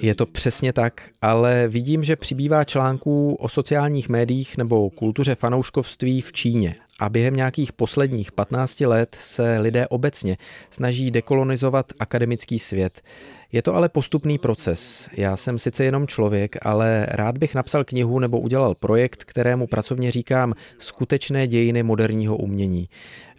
Je 0.00 0.14
to 0.14 0.26
přesně 0.26 0.72
tak, 0.72 1.10
ale 1.22 1.68
vidím, 1.68 2.04
že 2.04 2.16
přibývá 2.16 2.64
článků 2.64 3.34
o 3.34 3.48
sociálních 3.48 4.08
médiích 4.08 4.56
nebo 4.56 4.90
kultuře 4.90 5.34
fanouškovství 5.34 6.20
v 6.20 6.32
Číně. 6.32 6.74
A 7.00 7.08
během 7.08 7.36
nějakých 7.36 7.72
posledních 7.72 8.32
15 8.32 8.80
let 8.80 9.16
se 9.20 9.58
lidé 9.58 9.88
obecně 9.88 10.36
snaží 10.70 11.10
dekolonizovat 11.10 11.92
akademický 12.00 12.58
svět. 12.58 13.02
Je 13.52 13.62
to 13.62 13.74
ale 13.74 13.88
postupný 13.88 14.38
proces. 14.38 15.08
Já 15.12 15.36
jsem 15.36 15.58
sice 15.58 15.84
jenom 15.84 16.06
člověk, 16.06 16.56
ale 16.62 17.06
rád 17.10 17.38
bych 17.38 17.54
napsal 17.54 17.84
knihu 17.84 18.18
nebo 18.18 18.40
udělal 18.40 18.74
projekt, 18.74 19.24
kterému 19.24 19.66
pracovně 19.66 20.10
říkám 20.10 20.54
skutečné 20.78 21.46
dějiny 21.46 21.82
moderního 21.82 22.36
umění. 22.36 22.88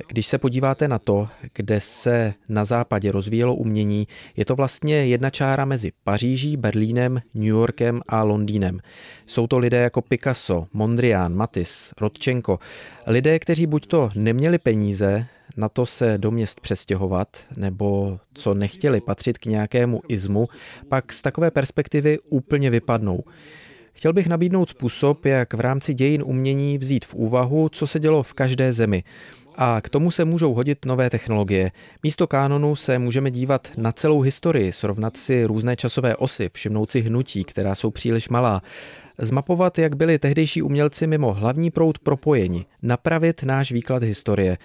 Když 0.08 0.26
se 0.26 0.38
podíváte 0.38 0.88
na 0.88 1.00
to, 1.00 1.28
kde 1.54 1.80
se 1.80 2.34
na 2.50 2.66
západě 2.66 3.12
rozvíjelo 3.12 3.56
umění, 3.56 4.08
je 4.38 4.46
to 4.46 4.56
vlastně 4.56 4.96
jedna 4.96 5.30
čára 5.30 5.66
mezi 5.66 5.92
Paříží, 6.04 6.58
Berlínem, 6.58 7.22
New 7.34 7.48
Yorkem 7.48 8.02
a 8.08 8.24
Londýnem. 8.24 8.80
Jsou 9.26 9.48
to 9.48 9.58
lidé 9.60 9.78
jako 9.78 10.02
Picasso, 10.02 10.68
Mondrian, 10.74 11.36
Matisse, 11.36 11.94
Rodčenko. 12.02 12.60
Lidé, 13.08 13.40
kteří 13.40 13.68
buď 13.68 13.88
to 13.88 14.10
neměli 14.16 14.58
peníze, 14.58 15.26
na 15.60 15.70
to 15.70 15.86
se 15.86 16.18
do 16.18 16.32
měst 16.32 16.60
přestěhovat, 16.60 17.38
nebo 17.58 18.20
co 18.34 18.54
nechtěli 18.54 19.02
patřit 19.02 19.38
k 19.38 19.46
nějakému 19.46 20.02
izmu, 20.08 20.48
pak 20.90 21.14
z 21.14 21.22
takové 21.22 21.52
perspektivy 21.52 22.20
úplně 22.30 22.70
vypadnou. 22.70 23.24
Chtěl 23.94 24.14
bych 24.14 24.28
nabídnout 24.28 24.70
způsob, 24.70 25.26
jak 25.26 25.54
v 25.54 25.60
rámci 25.60 25.94
dějin 25.94 26.24
umění 26.26 26.78
vzít 26.78 27.06
v 27.06 27.14
úvahu, 27.14 27.70
co 27.70 27.88
se 27.88 28.00
dělo 28.00 28.24
v 28.24 28.34
každé 28.34 28.74
zemi. 28.74 29.04
A 29.56 29.82
k 29.82 29.90
tomu 29.90 30.12
se 30.12 30.26
můžou 30.26 30.54
hodit 30.54 30.86
nové 30.86 31.10
technologie. 31.10 31.72
Místo 32.04 32.28
kánonu 32.28 32.76
se 32.76 33.00
můžeme 33.00 33.32
dívat 33.32 33.68
na 33.78 33.92
celou 33.92 34.22
historii, 34.22 34.72
srovnat 34.72 35.18
si 35.18 35.46
různé 35.46 35.76
časové 35.76 36.16
osy, 36.16 36.50
všimnout 36.54 36.90
si 36.90 37.02
hnutí, 37.02 37.44
která 37.44 37.76
jsou 37.76 37.92
příliš 37.92 38.30
malá, 38.30 38.62
zmapovat, 39.18 39.78
jak 39.78 39.96
byli 39.96 40.20
tehdejší 40.20 40.62
umělci 40.62 41.08
mimo 41.08 41.34
hlavní 41.34 41.72
proud 41.72 42.00
propojeni, 42.00 42.66
napravit 42.82 43.44
náš 43.44 43.72
výklad 43.72 44.04
historie. 44.04 44.58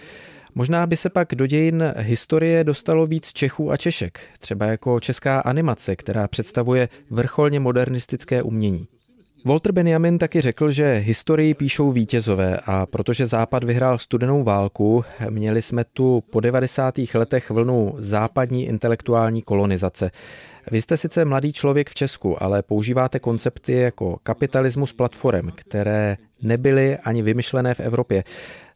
Možná 0.55 0.87
by 0.87 0.97
se 0.97 1.11
pak 1.11 1.35
do 1.35 1.47
dějin 1.47 1.95
historie 1.97 2.65
dostalo 2.65 3.07
víc 3.07 3.33
Čechů 3.33 3.73
a 3.73 3.77
Češek, 3.77 4.21
třeba 4.39 4.67
jako 4.67 5.01
česká 5.01 5.41
animace, 5.41 5.97
která 5.97 6.29
představuje 6.29 6.89
vrcholně 7.11 7.61
modernistické 7.61 8.43
umění. 8.43 8.87
Walter 9.47 9.73
Benjamin 9.73 10.19
taky 10.19 10.41
řekl, 10.41 10.71
že 10.71 10.95
historii 10.95 11.55
píšou 11.55 11.93
vítězové 11.93 12.59
a 12.67 12.87
protože 12.87 13.27
Západ 13.27 13.65
vyhrál 13.65 13.99
studenou 13.99 14.45
válku, 14.45 15.05
měli 15.31 15.63
jsme 15.63 15.85
tu 15.85 16.25
po 16.31 16.41
90. 16.41 16.95
letech 17.15 17.51
vlnu 17.51 17.95
západní 17.99 18.67
intelektuální 18.67 19.43
kolonizace. 19.43 20.11
Vy 20.71 20.83
jste 20.83 20.97
sice 20.97 21.25
mladý 21.25 21.53
člověk 21.53 21.91
v 21.91 21.95
Česku, 21.95 22.43
ale 22.43 22.63
používáte 22.63 23.19
koncepty 23.19 23.73
jako 23.73 24.19
kapitalismus 24.23 24.93
platform, 24.93 25.51
které 25.55 26.17
nebyly 26.43 26.97
ani 26.99 27.23
vymyšlené 27.23 27.75
v 27.75 27.81
Evropě. 27.81 28.25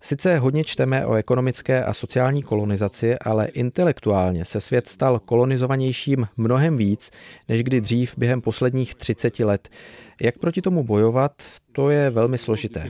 Sice 0.01 0.39
hodně 0.39 0.65
čteme 0.65 1.07
o 1.07 1.15
ekonomické 1.15 1.85
a 1.85 1.95
sociální 1.95 2.43
kolonizaci, 2.43 3.19
ale 3.19 3.47
intelektuálně 3.47 4.45
se 4.45 4.61
svět 4.61 4.89
stal 4.89 5.19
kolonizovanějším 5.19 6.29
mnohem 6.37 6.77
víc, 6.77 7.11
než 7.49 7.63
kdy 7.63 7.81
dřív 7.81 8.15
během 8.19 8.41
posledních 8.41 8.95
30 8.95 9.41
let. 9.41 9.69
Jak 10.21 10.39
proti 10.39 10.63
tomu 10.63 10.85
bojovat, 10.85 11.43
to 11.73 11.91
je 11.91 12.11
velmi 12.11 12.39
složité. 12.39 12.89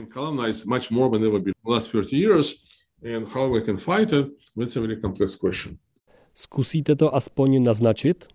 Zkusíte 6.33 6.95
to 6.95 7.15
aspoň 7.15 7.63
naznačit? 7.63 8.27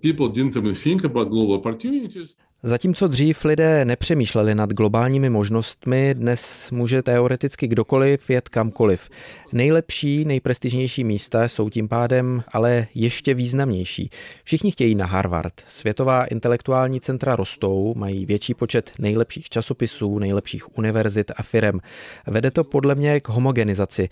People 0.00 0.28
didn't 0.28 0.56
even 0.56 0.74
think 0.74 1.04
about 1.04 1.30
global 1.30 1.54
opportunities. 1.54 2.36
Zatímco 2.64 3.08
dřív 3.08 3.44
lidé 3.44 3.84
nepřemýšleli 3.84 4.54
nad 4.54 4.72
globálními 4.72 5.30
možnostmi, 5.30 6.14
dnes 6.14 6.70
může 6.70 7.02
teoreticky 7.02 7.66
kdokoliv 7.66 8.30
jet 8.30 8.48
kamkoliv. 8.48 9.08
Nejlepší, 9.52 10.24
nejprestižnější 10.24 11.04
místa 11.04 11.48
jsou 11.48 11.70
tím 11.70 11.88
pádem 11.88 12.42
ale 12.52 12.86
ještě 12.94 13.34
významnější. 13.34 14.10
Všichni 14.44 14.70
chtějí 14.70 14.94
na 14.94 15.06
Harvard. 15.06 15.52
Světová 15.68 16.24
intelektuální 16.24 17.00
centra 17.00 17.36
rostou, 17.36 17.94
mají 17.96 18.26
větší 18.26 18.54
počet 18.54 18.92
nejlepších 18.98 19.48
časopisů, 19.48 20.18
nejlepších 20.18 20.78
univerzit 20.78 21.32
a 21.36 21.42
firem. 21.42 21.80
Vede 22.26 22.50
to 22.50 22.64
podle 22.64 22.94
mě 22.94 23.20
k 23.20 23.28
homogenizaci. 23.28 24.08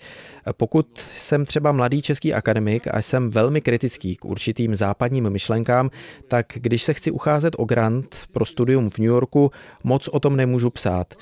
Pokud 0.57 1.05
jsem 1.17 1.45
třeba 1.45 1.71
mladý 1.71 2.01
český 2.01 2.33
akademik 2.33 2.87
a 2.91 3.01
jsem 3.01 3.29
velmi 3.29 3.61
kritický 3.61 4.15
k 4.15 4.25
určitým 4.25 4.75
západním 4.75 5.29
myšlenkám, 5.29 5.89
tak 6.27 6.45
když 6.55 6.83
se 6.83 6.93
chci 6.93 7.11
ucházet 7.11 7.55
o 7.57 7.65
grant 7.65 8.15
pro 8.41 8.45
studium 8.45 8.89
v 8.89 8.97
New 8.97 9.07
Yorku, 9.07 9.51
moc 9.83 10.07
o 10.07 10.19
tom 10.19 10.35
nemůžu 10.35 10.69
psát. 10.69 11.13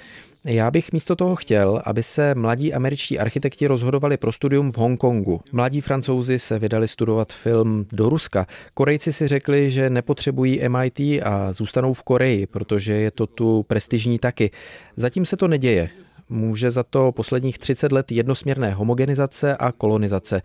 Já 0.45 0.71
bych 0.71 0.91
místo 0.91 1.15
toho 1.15 1.35
chtěl, 1.35 1.81
aby 1.85 2.03
se 2.03 2.35
mladí 2.35 2.73
američtí 2.73 3.19
architekti 3.19 3.67
rozhodovali 3.67 4.17
pro 4.17 4.31
studium 4.31 4.71
v 4.71 4.77
Hongkongu. 4.77 5.41
Mladí 5.51 5.81
francouzi 5.81 6.39
se 6.39 6.59
vydali 6.59 6.87
studovat 6.87 7.33
film 7.33 7.85
do 7.91 8.09
Ruska. 8.09 8.47
Korejci 8.73 9.13
si 9.13 9.27
řekli, 9.27 9.71
že 9.71 9.89
nepotřebují 9.89 10.61
MIT 10.69 10.99
a 10.99 11.53
zůstanou 11.53 11.93
v 11.93 12.03
Koreji, 12.03 12.47
protože 12.47 12.93
je 12.93 13.11
to 13.11 13.27
tu 13.27 13.63
prestižní 13.63 14.19
taky. 14.19 14.51
Zatím 14.97 15.25
se 15.25 15.37
to 15.37 15.47
neděje. 15.47 15.89
Může 16.29 16.71
za 16.71 16.83
to 16.83 17.11
posledních 17.11 17.57
30 17.59 17.91
let 17.91 18.11
jednosměrné 18.11 18.71
homogenizace 18.71 19.57
a 19.57 19.71
kolonizace. 19.71 20.41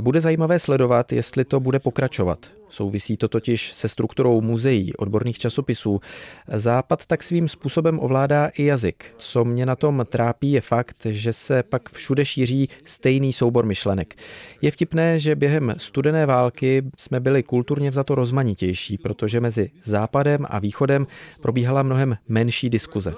Bude 0.00 0.20
zajímavé 0.20 0.58
sledovat, 0.58 1.12
jestli 1.12 1.44
to 1.44 1.60
bude 1.60 1.78
pokračovat. 1.78 2.61
Souvisí 2.72 3.16
to 3.16 3.28
totiž 3.28 3.72
se 3.72 3.88
strukturou 3.88 4.40
muzeí, 4.40 4.92
odborných 4.96 5.38
časopisů. 5.38 6.00
Západ 6.48 7.06
tak 7.06 7.22
svým 7.22 7.48
způsobem 7.48 8.00
ovládá 8.00 8.46
i 8.46 8.64
jazyk. 8.64 9.14
Co 9.16 9.44
mě 9.44 9.66
na 9.66 9.76
tom 9.76 10.06
trápí 10.08 10.52
je 10.52 10.60
fakt, 10.60 11.06
že 11.10 11.32
se 11.32 11.62
pak 11.62 11.90
všude 11.90 12.24
šíří 12.24 12.68
stejný 12.84 13.32
soubor 13.32 13.66
myšlenek. 13.66 14.14
Je 14.62 14.70
vtipné, 14.70 15.20
že 15.20 15.36
během 15.36 15.74
studené 15.76 16.26
války 16.26 16.82
jsme 16.98 17.20
byli 17.20 17.42
kulturně 17.42 17.90
vzato 17.90 18.14
rozmanitější, 18.14 18.98
protože 18.98 19.40
mezi 19.40 19.70
Západem 19.84 20.46
a 20.48 20.58
Východem 20.58 21.06
probíhala 21.40 21.82
mnohem 21.82 22.16
menší 22.28 22.70
diskuze. 22.70 23.14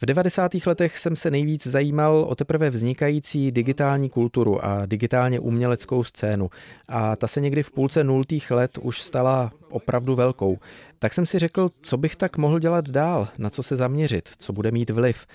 V 0.00 0.06
90. 0.06 0.50
letech 0.66 0.98
jsem 0.98 1.16
se 1.16 1.30
nejvíc 1.30 1.66
zajímal 1.66 2.26
o 2.28 2.34
teprve 2.34 2.70
vznikající 2.70 3.52
digitální 3.52 4.10
kulturu 4.10 4.64
a 4.64 4.86
digitálně 4.86 5.40
uměleckou 5.40 6.04
scénu 6.04 6.50
a 6.88 7.16
ta 7.16 7.26
se 7.26 7.40
někdy 7.40 7.62
v 7.62 7.70
půlce 7.70 8.04
nultých 8.04 8.50
let 8.50 8.78
už 8.78 9.02
stala 9.02 9.52
opravdu 9.70 10.14
velkou. 10.14 10.58
Tak 10.98 11.14
jsem 11.14 11.26
si 11.26 11.38
řekl, 11.38 11.68
co 11.82 11.96
bych 11.96 12.16
tak 12.16 12.36
mohl 12.36 12.58
dělat 12.58 12.90
dál, 12.90 13.28
na 13.38 13.50
co 13.50 13.62
se 13.62 13.76
zaměřit, 13.76 14.28
co 14.38 14.52
bude 14.52 14.70
mít 14.70 14.90
vliv. 14.90 15.26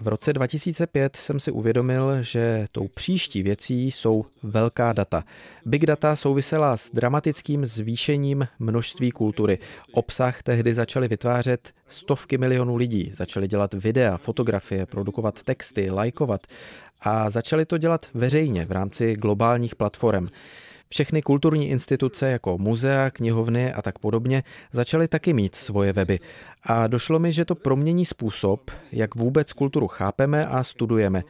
V 0.00 0.08
roce 0.08 0.32
2005 0.32 1.16
jsem 1.16 1.40
si 1.40 1.50
uvědomil, 1.50 2.22
že 2.22 2.66
tou 2.72 2.88
příští 2.88 3.42
věcí 3.42 3.90
jsou 3.90 4.24
velká 4.42 4.92
data. 4.92 5.24
Big 5.64 5.86
data 5.86 6.16
souvisela 6.16 6.76
s 6.76 6.90
dramatickým 6.90 7.66
zvýšením 7.66 8.48
množství 8.58 9.10
kultury. 9.10 9.58
Obsah 9.92 10.42
tehdy 10.42 10.74
začaly 10.74 11.08
vytvářet 11.08 11.72
stovky 11.88 12.38
milionů 12.38 12.76
lidí, 12.76 13.12
začali 13.14 13.48
dělat 13.48 13.74
videa, 13.74 14.16
fotografie, 14.16 14.86
produkovat 14.86 15.42
texty, 15.42 15.90
lajkovat 15.90 16.46
a 17.00 17.30
začali 17.30 17.66
to 17.66 17.78
dělat 17.78 18.06
veřejně 18.14 18.66
v 18.66 18.72
rámci 18.72 19.14
globálních 19.14 19.74
platform. 19.74 20.26
Všechny 20.94 21.22
kulturní 21.22 21.68
instituce 21.68 22.30
jako 22.30 22.58
muzea, 22.58 23.10
knihovny 23.10 23.72
a 23.72 23.82
tak 23.82 23.98
podobně 23.98 24.42
začaly 24.72 25.08
taky 25.08 25.32
mít 25.32 25.54
svoje 25.54 25.92
weby. 25.92 26.18
A 26.62 26.86
došlo 26.86 27.18
mi, 27.18 27.32
že 27.32 27.44
to 27.44 27.54
promění 27.54 28.04
způsob, 28.04 28.70
jak 28.92 29.14
vůbec 29.14 29.52
kulturu 29.52 29.88
chápeme 29.88 30.46
a 30.46 30.62
studujeme. 30.62 31.22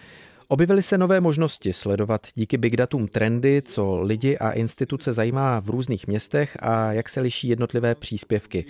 Objevily 0.48 0.82
se 0.82 0.98
nové 0.98 1.20
možnosti 1.20 1.72
sledovat 1.72 2.26
díky 2.34 2.56
big 2.56 2.76
datům 2.76 3.08
trendy, 3.08 3.62
co 3.64 4.00
lidi 4.00 4.38
a 4.38 4.50
instituce 4.50 5.12
zajímá 5.12 5.60
v 5.60 5.70
různých 5.70 6.06
městech 6.06 6.56
a 6.60 6.92
jak 6.92 7.08
se 7.08 7.20
liší 7.20 7.48
jednotlivé 7.48 7.94
příspěvky. 7.94 8.64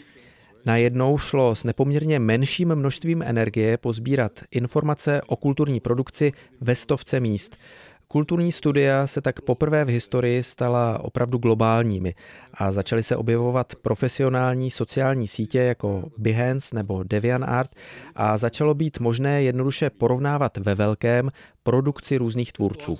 Najednou 0.66 1.18
šlo 1.18 1.54
s 1.54 1.64
nepoměrně 1.64 2.18
menším 2.18 2.74
množstvím 2.74 3.22
energie 3.22 3.78
pozbírat 3.78 4.40
informace 4.50 5.22
o 5.26 5.37
kulturní 5.37 5.80
produkci 5.80 6.33
ve 6.61 6.74
stovce 6.74 7.20
míst. 7.20 7.57
Kulturní 8.14 8.53
studia 8.53 9.07
se 9.07 9.20
tak 9.20 9.40
poprvé 9.40 9.85
v 9.85 9.88
historii 9.88 10.42
stala 10.42 11.05
opravdu 11.05 11.38
globálními 11.38 12.14
a 12.55 12.72
začaly 12.72 13.03
se 13.03 13.16
objevovat 13.16 13.74
profesionální 13.74 14.70
sociální 14.70 15.29
sítě 15.29 15.59
jako 15.59 16.11
Behance 16.18 16.77
nebo 16.77 17.03
DeviantArt 17.03 17.70
a 18.14 18.38
začalo 18.38 18.74
být 18.74 19.00
možné 19.00 19.42
jednoduše 19.42 19.90
porovnávat 19.90 20.57
ve 20.57 20.74
velkém 20.74 21.31
produkci 21.62 22.16
různých 22.16 22.53
tvůrců. 22.53 22.98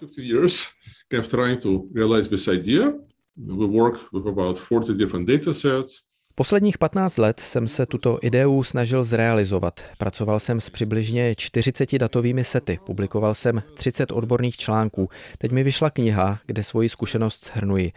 We 3.37 3.67
work 3.67 4.13
with 4.13 4.27
about 4.27 4.61
40 4.67 4.97
different 4.97 5.29
data 5.29 5.53
sets. 5.53 5.95
Posledních 6.37 6.79
15 6.79 7.19
let 7.19 7.41
jsem 7.41 7.69
se 7.69 7.87
tuto 7.87 8.19
ideu 8.23 8.63
snažil 8.63 9.05
zrealizovat. 9.05 9.81
Pracoval 9.99 10.41
jsem 10.41 10.61
s 10.61 10.71
přibližně 10.71 11.35
40 11.35 11.99
datovými 11.99 12.45
sety, 12.45 12.79
publikoval 12.87 13.35
jsem 13.35 13.63
30 13.75 14.13
odborných 14.13 14.57
článků. 14.57 15.09
Teď 15.39 15.53
mi 15.53 15.63
vyšla 15.63 15.91
kniha, 15.91 16.39
kde 16.47 16.63
svoji 16.63 16.89
zkušenost 16.89 17.45
shrnuji. 17.45 17.93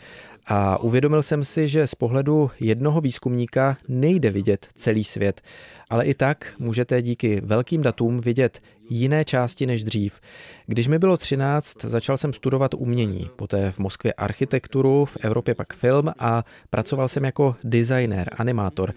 A 0.50 0.80
uvědomil 0.80 1.24
jsem 1.24 1.44
si, 1.44 1.68
že 1.68 1.88
z 1.88 1.96
pohledu 1.96 2.52
jednoho 2.60 3.02
výzkumníka 3.02 3.78
nejde 3.88 4.32
vidět 4.32 4.68
celý 4.76 5.04
svět, 5.04 5.42
ale 5.90 6.06
i 6.06 6.14
tak 6.14 6.54
můžete 6.60 7.02
díky 7.02 7.42
velkým 7.42 7.82
datům 7.82 8.22
vidět 8.22 8.60
jiné 8.90 9.26
části 9.26 9.66
než 9.66 9.84
dřív. 9.84 10.20
Když 10.66 10.88
mi 10.88 11.00
bylo 11.00 11.18
13, 11.18 11.84
začal 11.84 12.18
jsem 12.18 12.34
studovat 12.34 12.74
umění, 12.74 13.30
poté 13.36 13.72
v 13.72 13.80
Moskvě 13.80 14.14
architekturu, 14.14 15.06
v 15.06 15.18
Evropě 15.22 15.56
pak 15.56 15.74
film 15.74 16.12
a 16.20 16.44
pracoval 16.70 17.08
jsem 17.08 17.26
jako 17.26 17.56
designer, 17.64 18.30
animátor. 18.38 18.94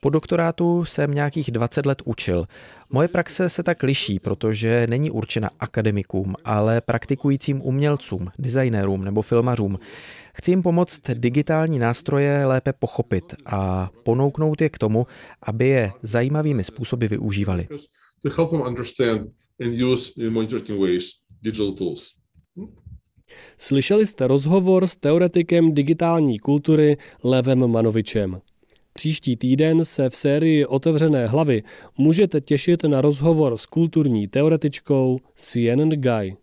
Po 0.00 0.10
doktorátu 0.10 0.84
jsem 0.84 1.14
nějakých 1.14 1.50
20 1.50 1.86
let 1.86 2.02
učil. 2.04 2.46
Moje 2.90 3.08
praxe 3.08 3.48
se 3.48 3.62
tak 3.62 3.82
liší, 3.82 4.18
protože 4.18 4.86
není 4.90 5.10
určena 5.10 5.50
akademikům, 5.60 6.34
ale 6.44 6.80
praktikujícím 6.80 7.62
umělcům, 7.62 8.30
designérům 8.38 9.04
nebo 9.04 9.22
filmařům. 9.22 9.78
Chci 10.34 10.50
jim 10.50 10.62
pomoct 10.62 11.10
digitální 11.14 11.78
nástroje 11.78 12.44
lépe 12.44 12.72
pochopit 12.72 13.34
a 13.46 13.90
ponouknout 14.04 14.60
je 14.60 14.68
k 14.68 14.78
tomu, 14.78 15.06
aby 15.42 15.68
je 15.68 15.92
zajímavými 16.02 16.64
způsoby 16.64 17.06
využívali. 17.06 17.68
Slyšeli 23.56 24.06
jste 24.06 24.26
rozhovor 24.26 24.86
s 24.86 24.96
teoretikem 24.96 25.74
digitální 25.74 26.38
kultury 26.38 26.96
Levem 27.24 27.66
Manovičem. 27.66 28.40
Příští 28.92 29.36
týden 29.36 29.84
se 29.84 30.10
v 30.10 30.16
sérii 30.16 30.66
Otevřené 30.66 31.26
hlavy 31.26 31.62
můžete 31.98 32.40
těšit 32.40 32.84
na 32.84 33.00
rozhovor 33.00 33.56
s 33.56 33.66
kulturní 33.66 34.28
teoretičkou 34.28 35.18
Sien 35.36 35.88
Guy. 35.88 36.36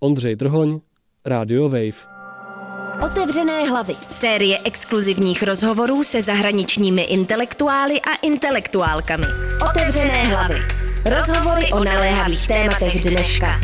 Ondřej 0.00 0.36
Drhoň, 0.36 0.80
Radio 1.26 1.68
Wave. 1.68 2.11
Otevřené 3.06 3.68
hlavy. 3.68 3.94
Série 4.10 4.58
exkluzivních 4.64 5.42
rozhovorů 5.42 6.04
se 6.04 6.22
zahraničními 6.22 7.02
intelektuály 7.02 8.00
a 8.00 8.14
intelektuálkami. 8.22 9.26
Otevřené 9.70 10.24
hlavy. 10.24 10.54
Rozhovory 11.04 11.72
o 11.72 11.84
naléhavých 11.84 12.46
tématech 12.46 13.00
dneška. 13.00 13.60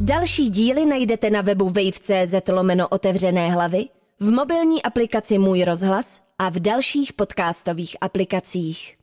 Další 0.00 0.50
díly 0.50 0.86
najdete 0.86 1.30
na 1.30 1.40
webu 1.40 1.64
wave.cz 1.68 2.48
lomeno 2.48 2.88
otevřené 2.88 3.50
hlavy 3.50 3.84
v 4.20 4.30
mobilní 4.30 4.82
aplikaci 4.82 5.38
Můj 5.38 5.64
rozhlas 5.64 6.20
a 6.38 6.48
v 6.48 6.60
dalších 6.60 7.12
podcastových 7.12 7.96
aplikacích. 8.00 8.96